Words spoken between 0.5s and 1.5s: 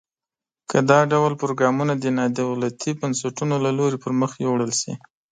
که دا ډول